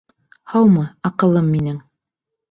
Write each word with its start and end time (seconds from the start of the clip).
Һаумы, 0.53 0.85
аҡыллым 1.09 1.51
минең! 1.57 1.77